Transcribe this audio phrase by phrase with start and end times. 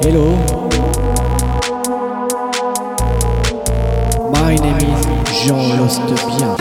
[0.00, 0.30] Hello.
[4.30, 5.06] My name is
[5.42, 6.56] Jean Lostebien.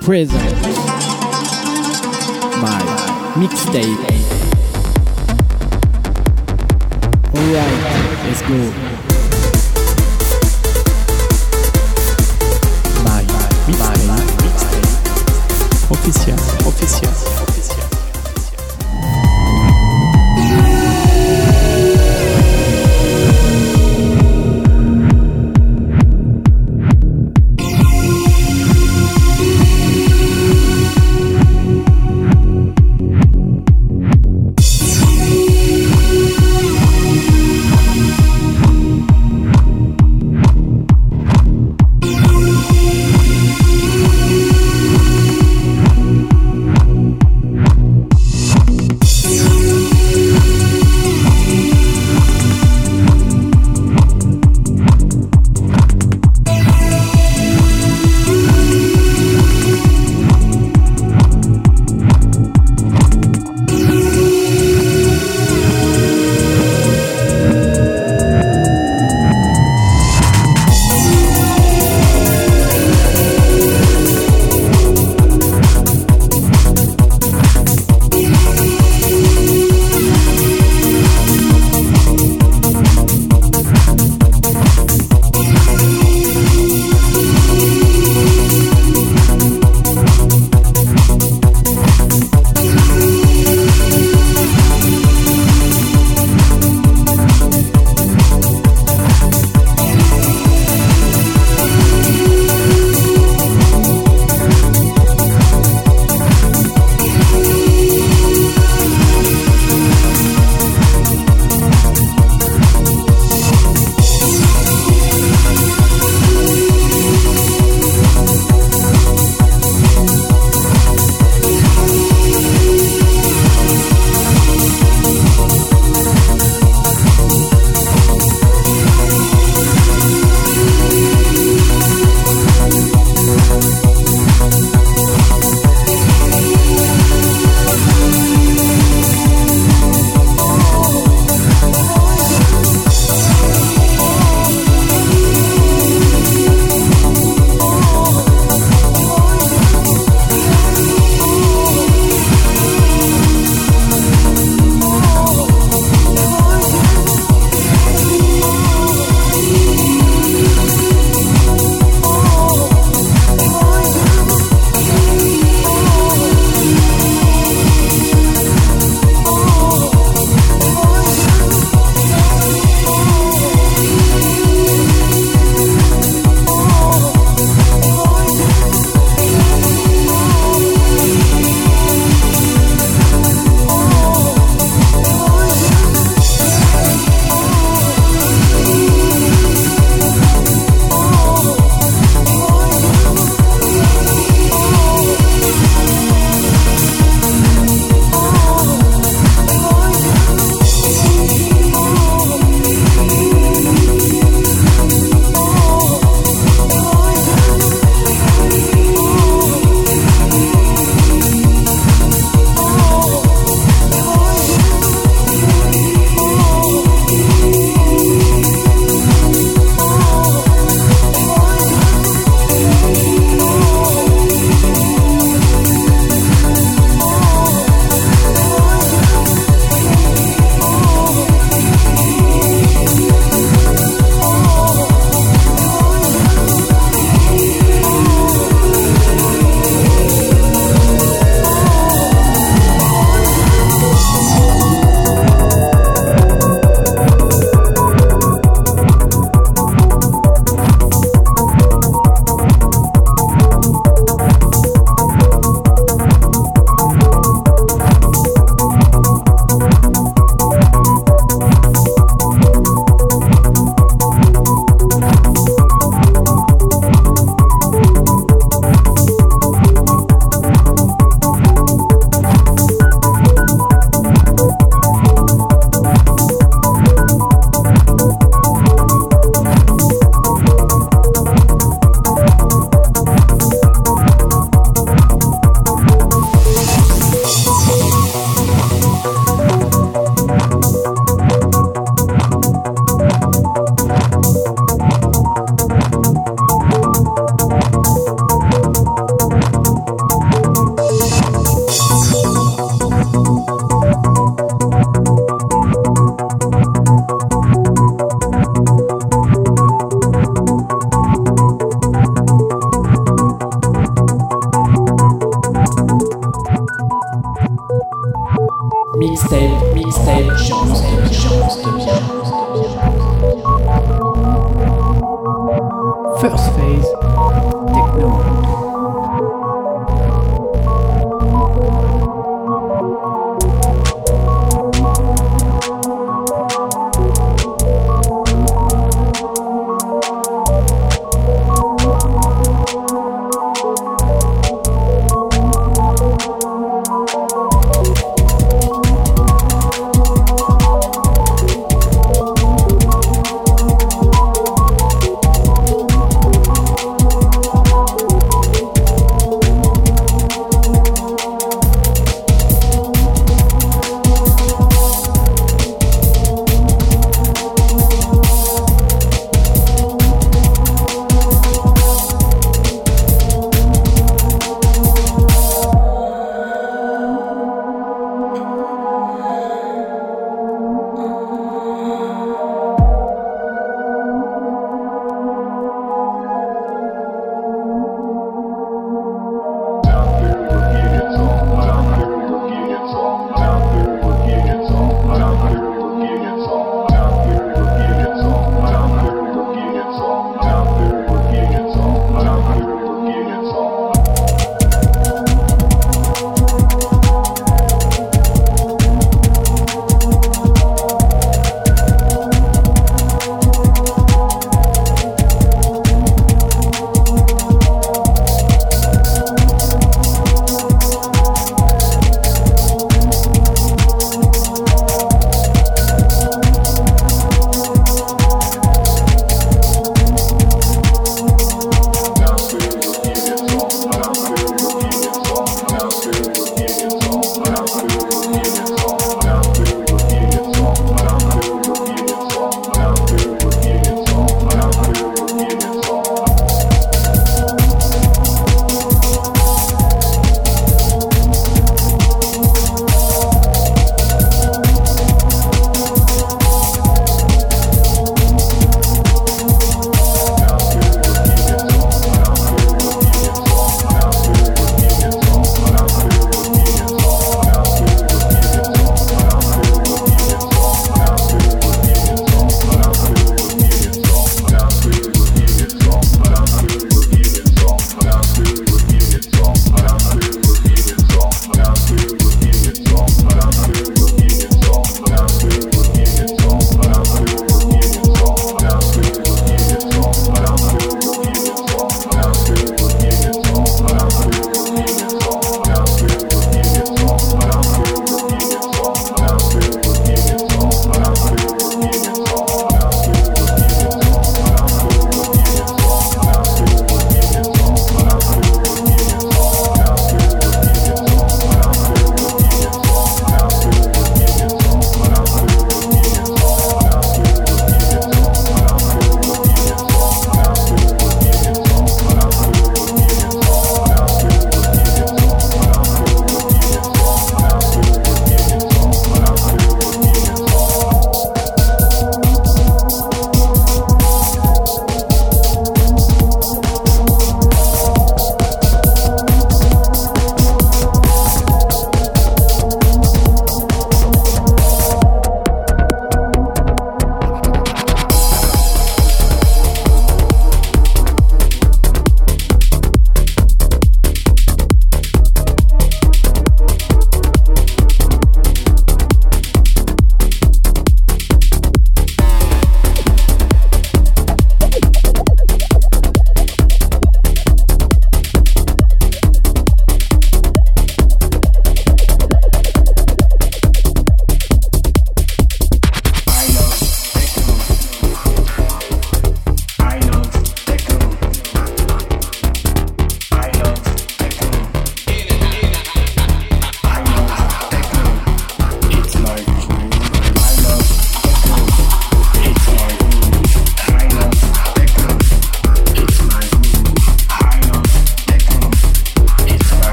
[0.00, 0.62] Present.
[2.62, 2.80] My
[3.36, 4.08] mixtape.
[7.34, 8.91] Alright, let's go.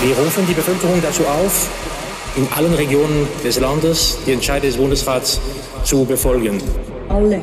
[0.00, 1.68] Wir rufen die Bevölkerung dazu auf,
[2.36, 5.40] in allen Regionen des Landes die Entscheide des Bundesrats
[5.82, 6.62] zu befolgen.
[7.08, 7.42] Alle.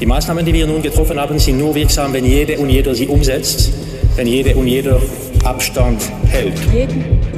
[0.00, 3.06] Die Maßnahmen, die wir nun getroffen haben, sind nur wirksam, wenn jede und jeder sie
[3.06, 3.72] umsetzt,
[4.16, 5.00] wenn jede und jeder
[5.44, 6.54] Abstand hält.
[6.72, 7.37] Jeden.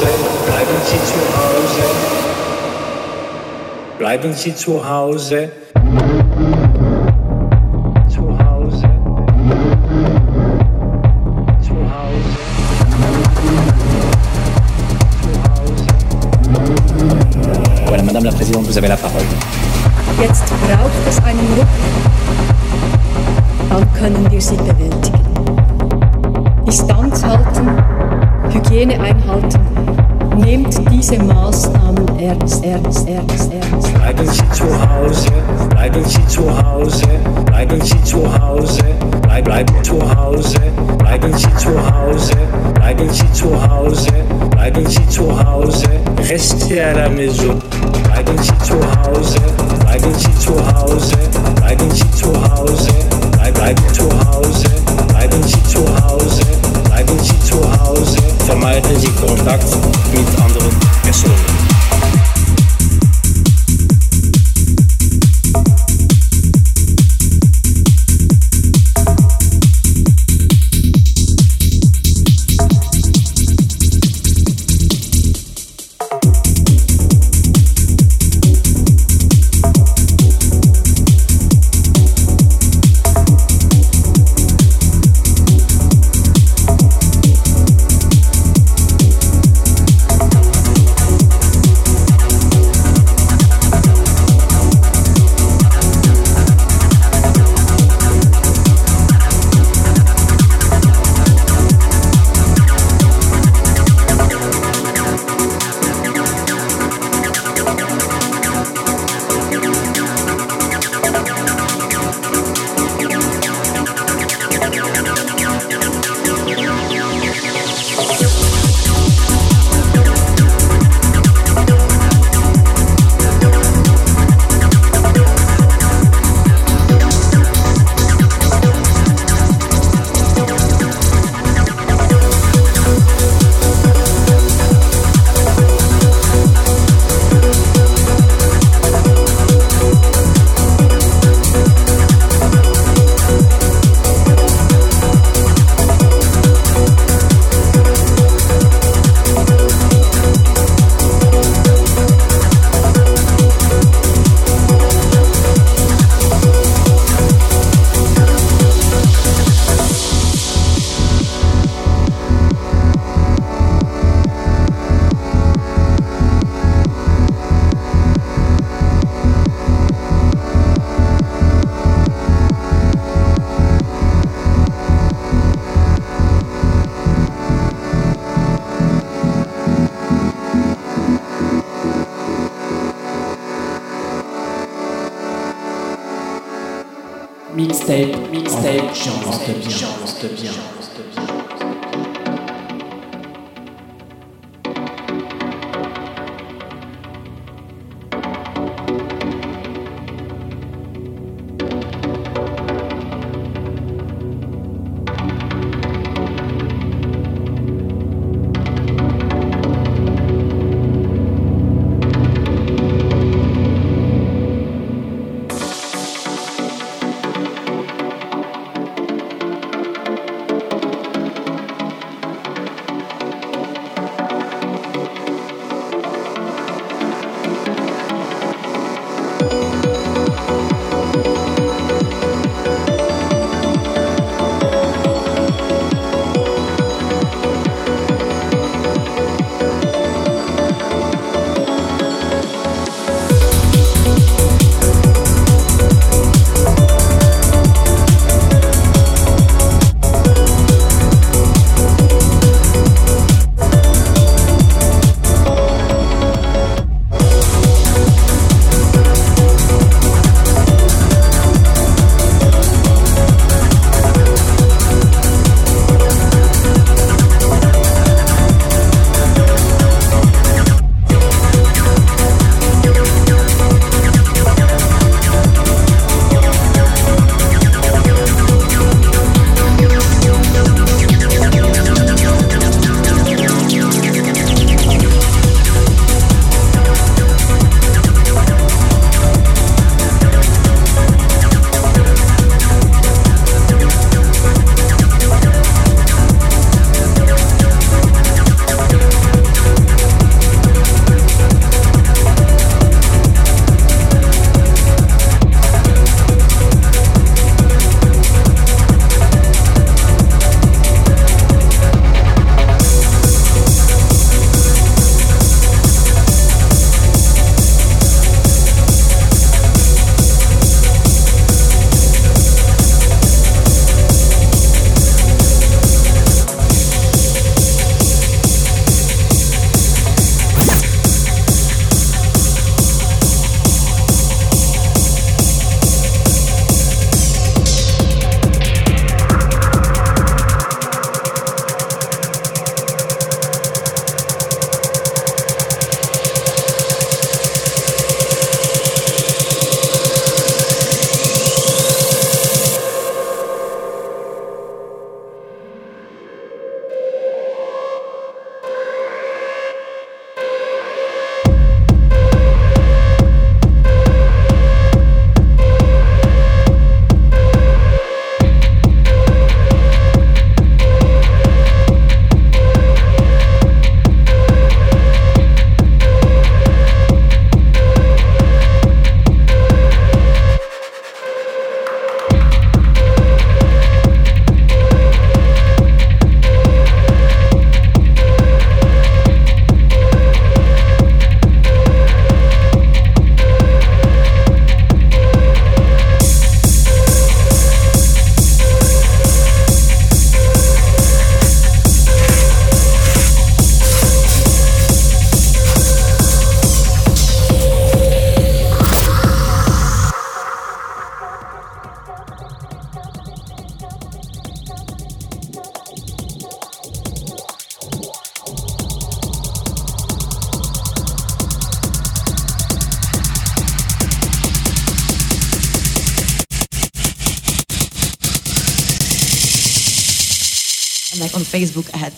[0.00, 0.08] Hause,
[0.46, 1.84] bleiben Sie zu Hause,
[3.98, 5.50] bleiben Sie zu Hause.
[8.08, 8.88] Zu Hause.
[11.60, 12.34] Zu Hause.
[17.86, 19.24] Voilà, Madame la Présidente, vous avez la parole.
[20.18, 21.68] Jetzt braucht es einen Ruck.
[23.68, 25.20] Dann können wir sie bewältigen.
[26.66, 27.68] Distanz halten,
[28.52, 29.19] Hygiene einhalten.
[32.82, 35.30] Bleiben Sie zu Hause,
[35.68, 37.06] bleiben Sie zu Hause,
[37.44, 38.82] bleiben Sie zu Hause,
[39.22, 40.58] bleib, bleib zu Hause,
[40.98, 42.32] bleiben Sie zu Hause,
[42.74, 44.10] bleiben Sie zu Hause,
[44.50, 45.86] bleiben Sie zu Hause,
[46.28, 47.08] restez à la.
[47.08, 49.40] Bleiben Sie zu Hause,
[49.80, 51.16] bleiben Sie zu Hause,
[51.56, 52.88] bleiben Sie zu Hause,
[53.32, 54.68] bleib, bleib zu Hause,
[55.08, 56.44] bleiben Sie zu Hause,
[56.84, 59.64] bleiben Sie zu Hause, vermeiden Sie Kontakt
[60.12, 60.49] mit anderen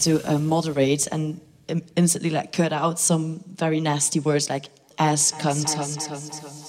[0.02, 1.40] to uh, moderate and
[1.96, 4.66] instantly like cut out some very nasty words like
[4.98, 6.62] ass, cunt, cunt, cunt, cunt.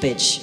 [0.00, 0.40] bitch.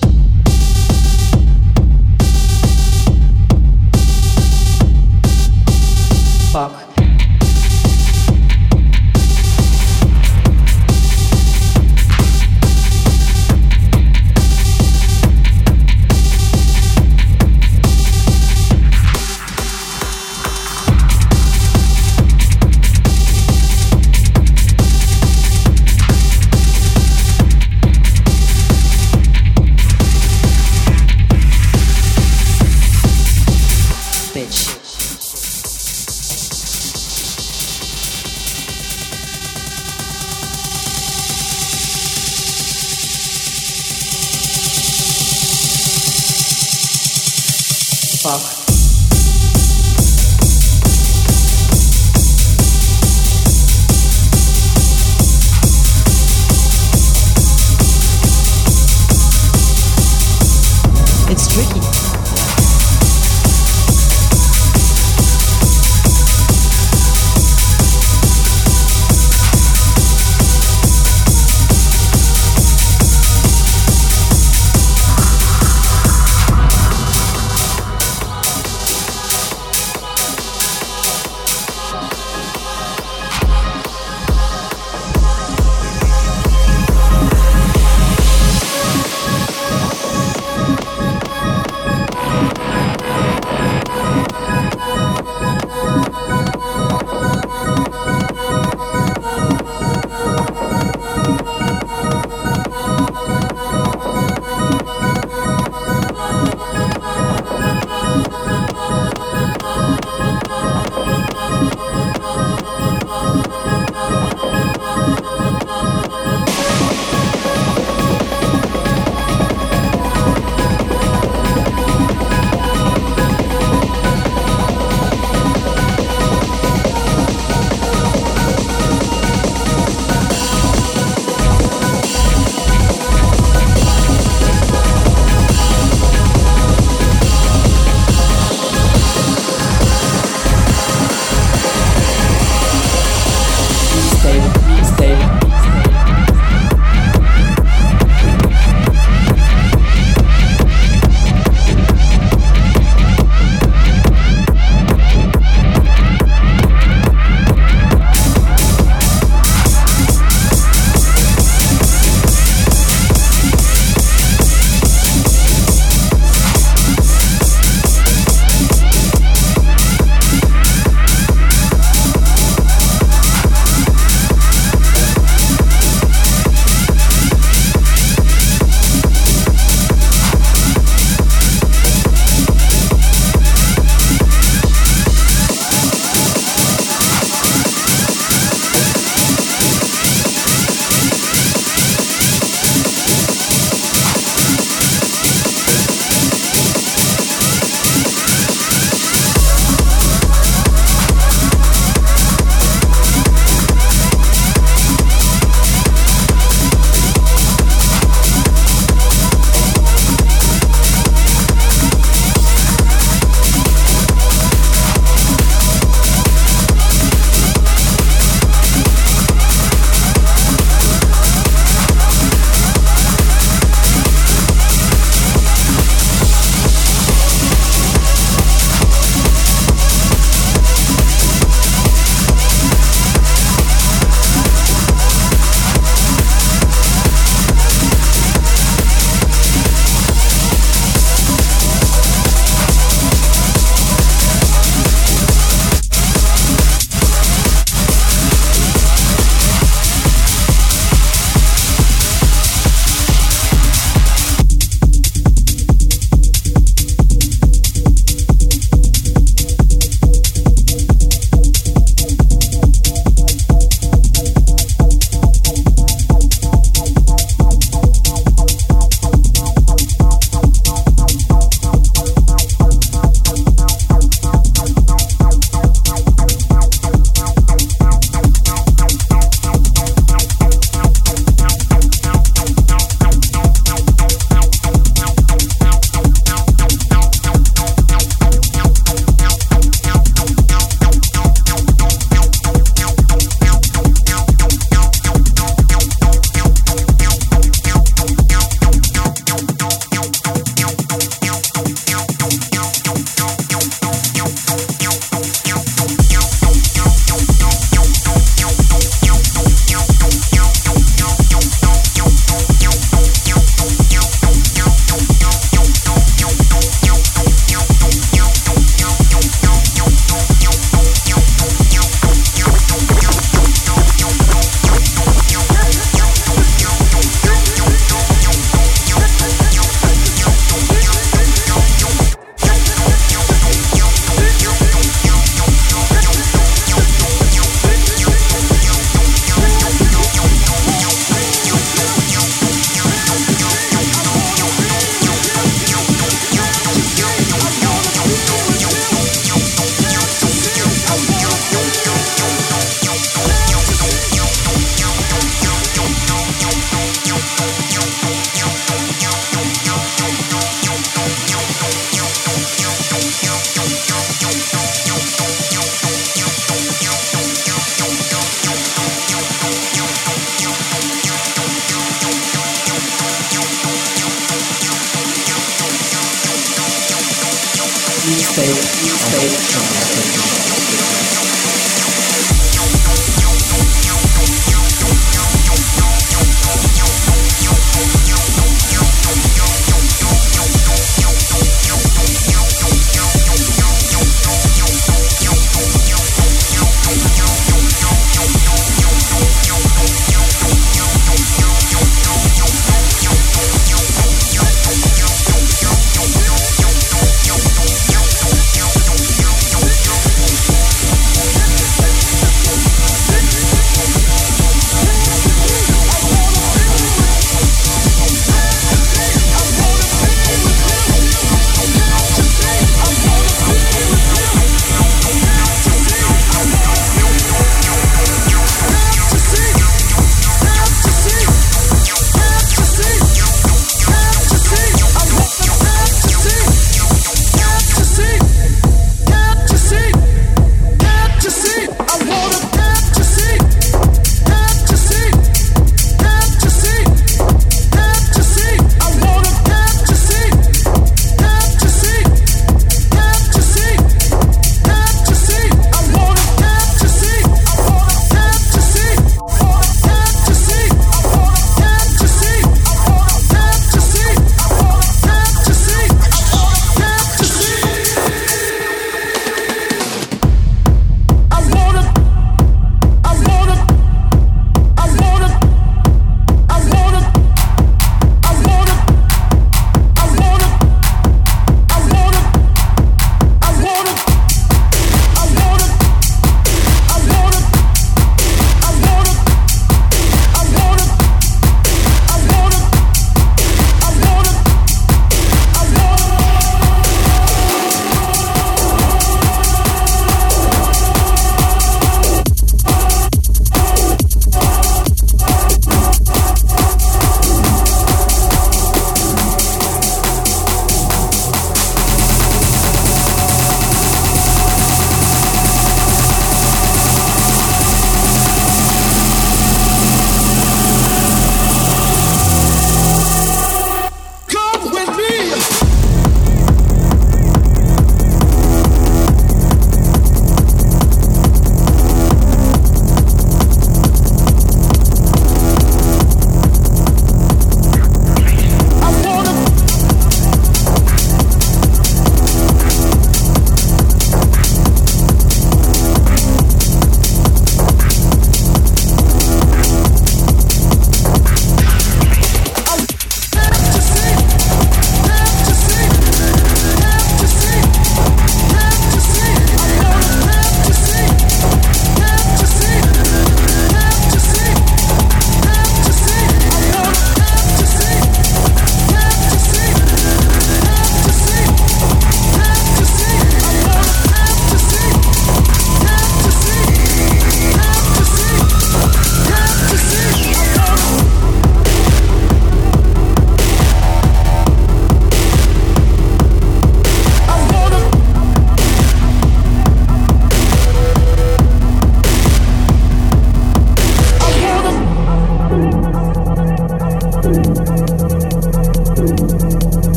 [6.51, 6.86] Fuck.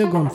[0.00, 0.29] Second.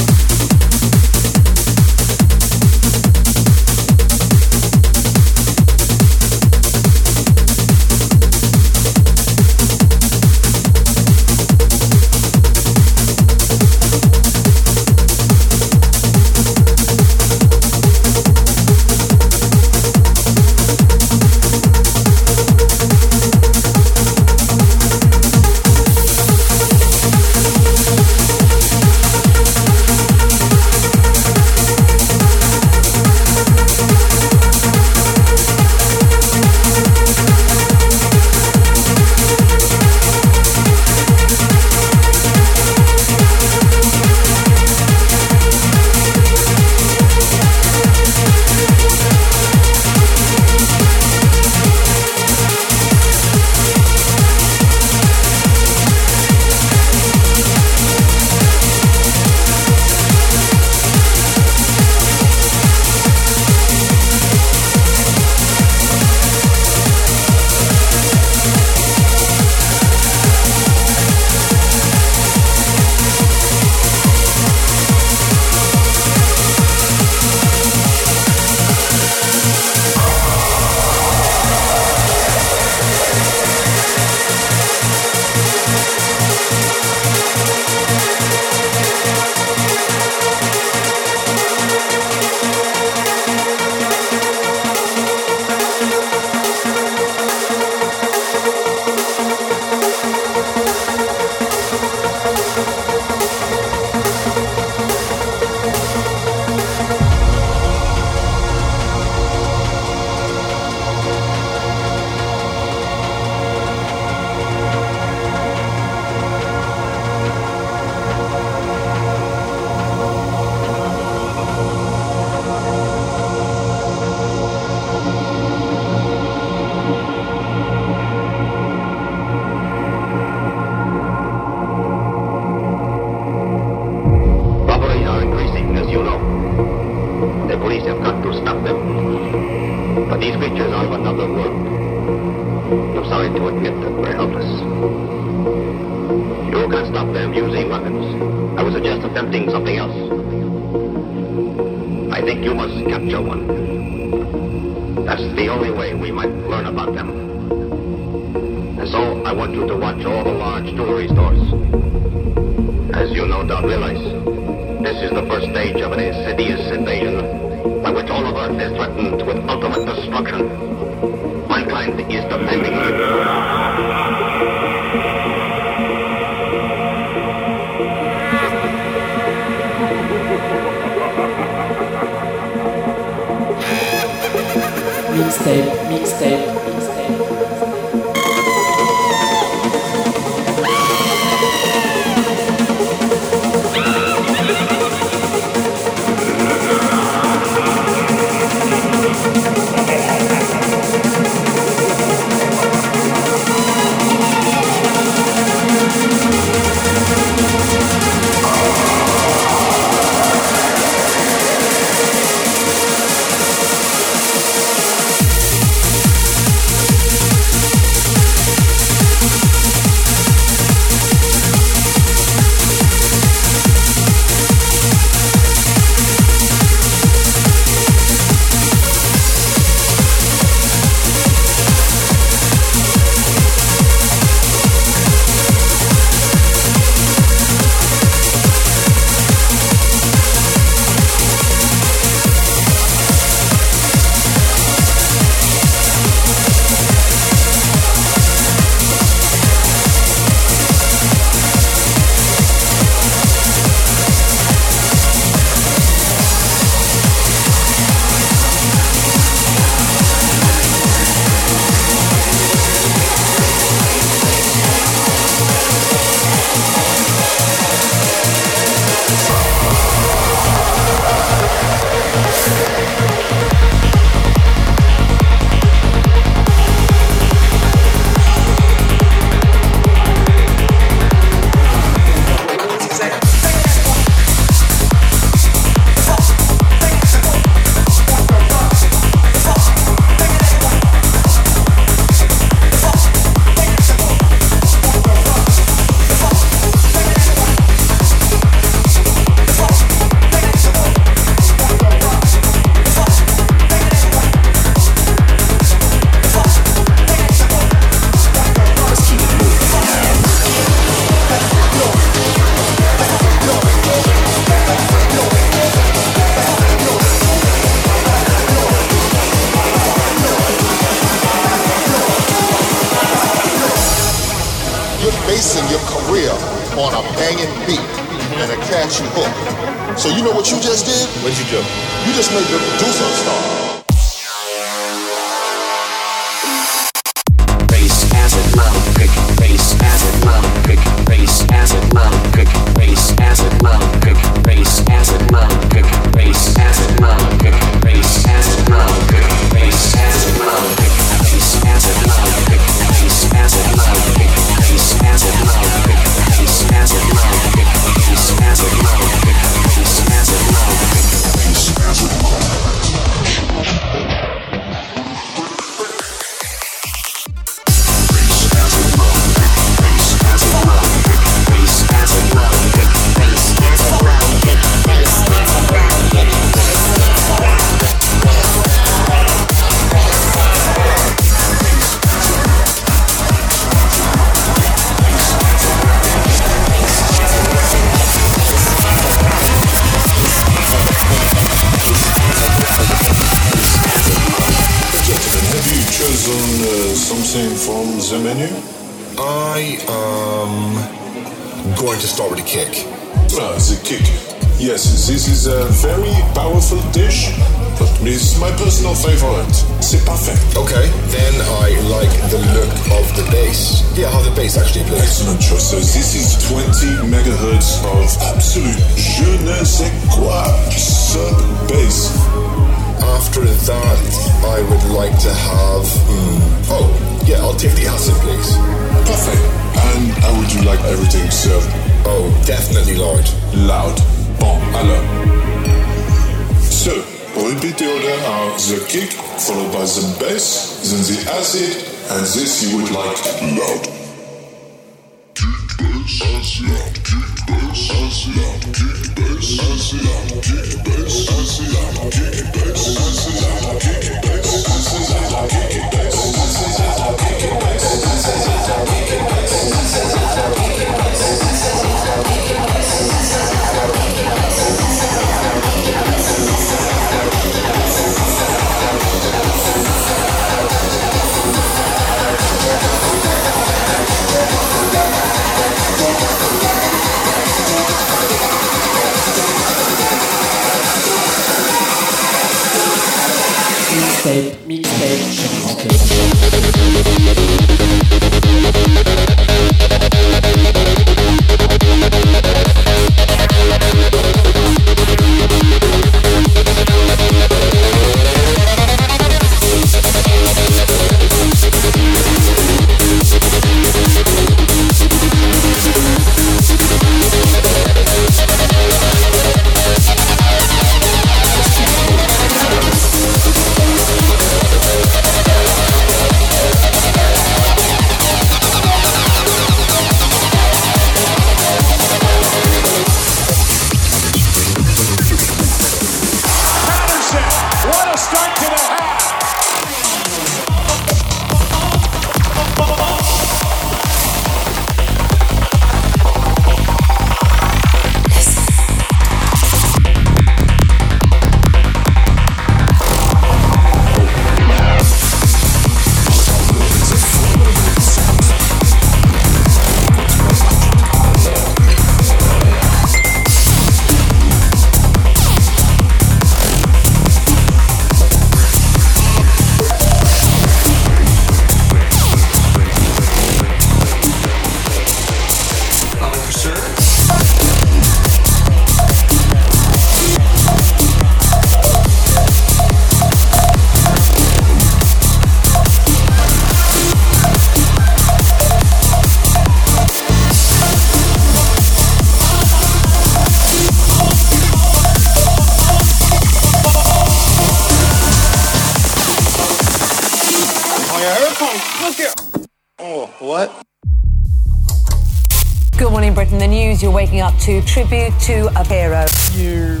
[597.62, 599.24] to tribute to a hero.
[599.54, 600.00] Your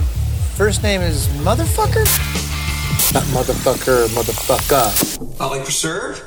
[0.56, 2.02] first name is Motherfucker?
[3.14, 5.40] Not Motherfucker, Motherfucker.
[5.40, 6.20] I like serve?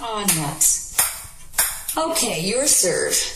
[0.00, 0.96] Oh, nuts.
[1.94, 3.33] Okay, your serve.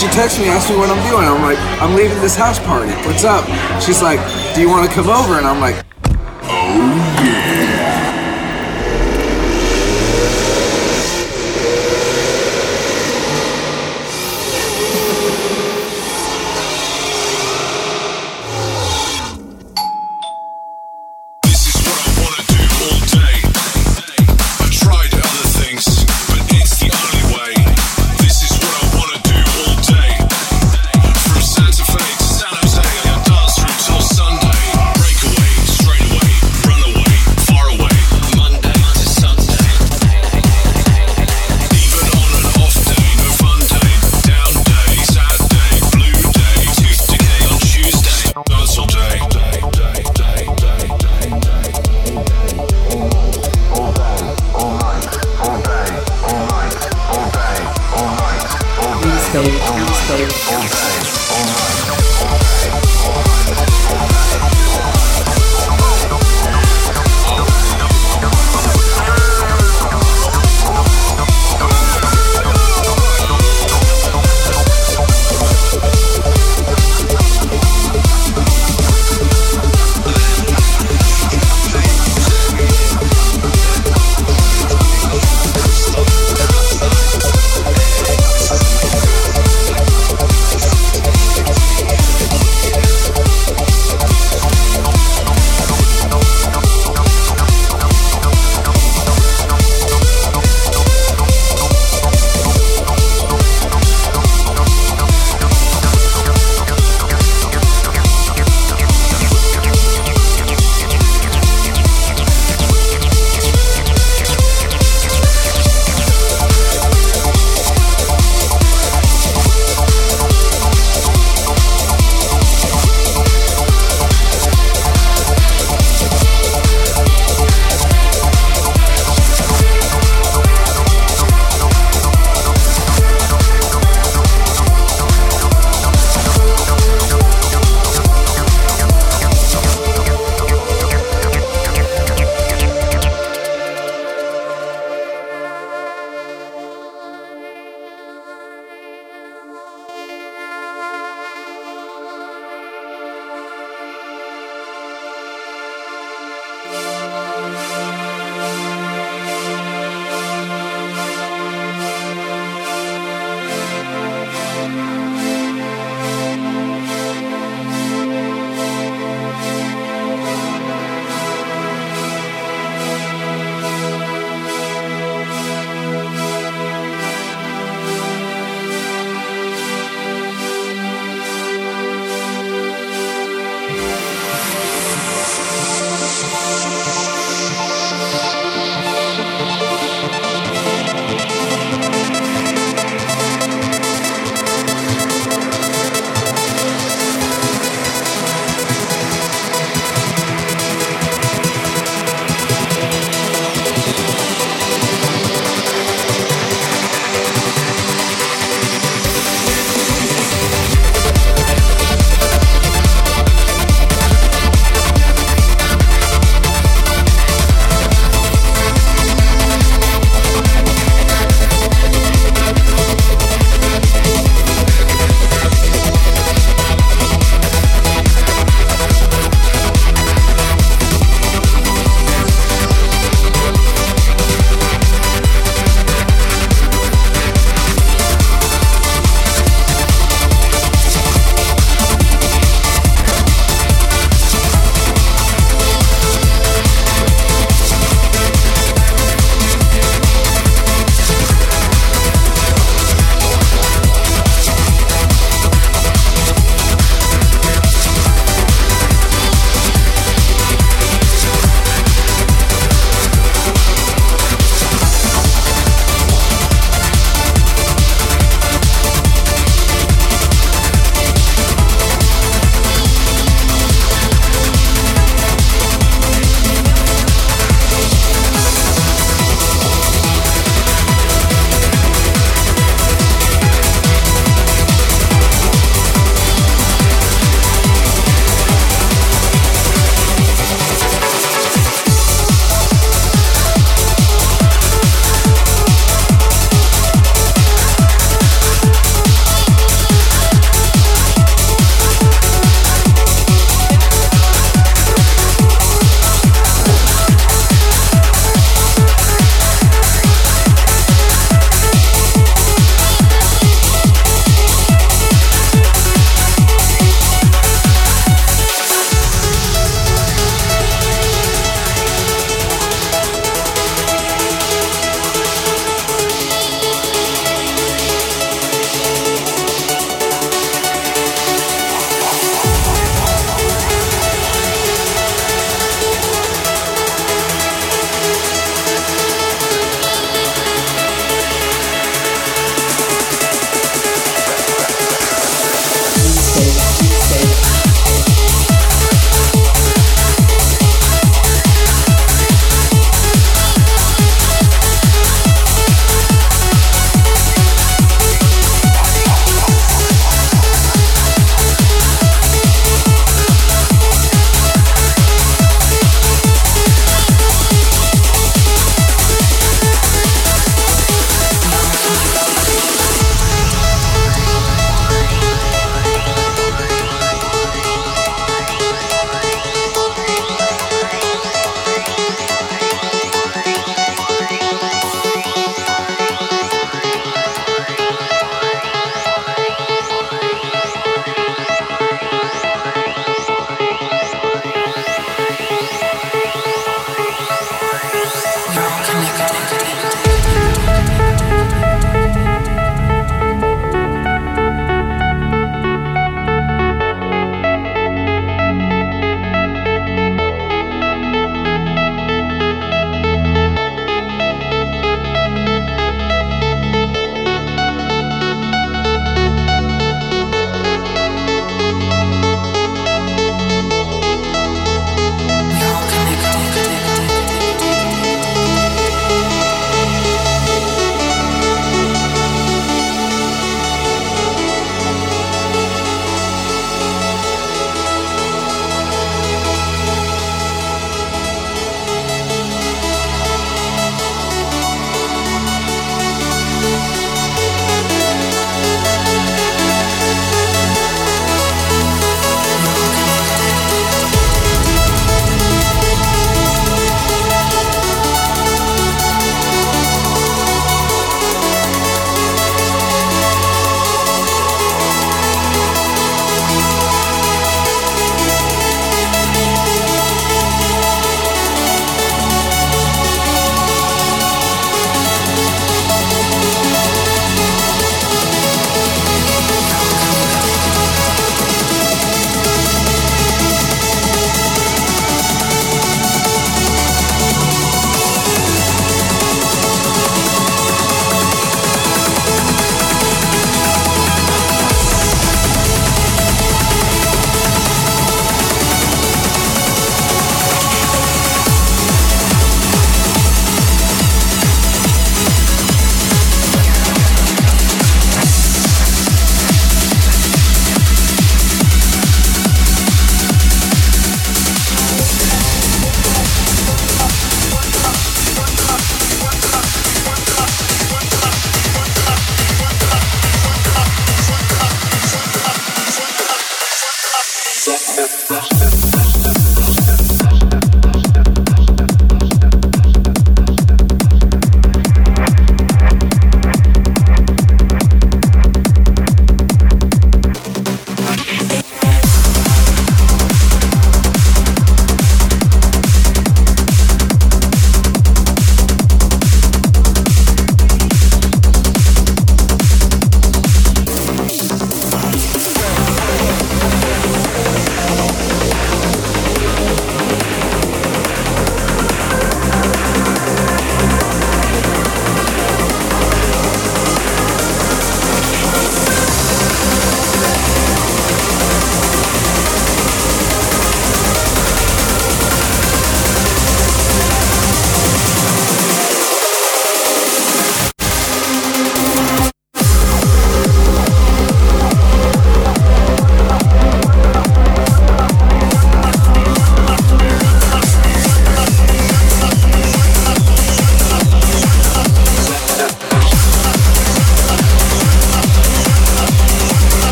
[0.00, 1.28] she texts me, asks me what I'm doing.
[1.28, 2.90] I'm like, I'm leaving this house party.
[3.06, 3.44] What's up?
[3.82, 4.18] She's like,
[4.54, 5.36] Do you want to come over?
[5.36, 5.84] And I'm like,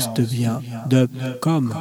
[0.00, 0.58] Charles devient
[0.88, 1.10] Dub
[1.40, 1.74] comme.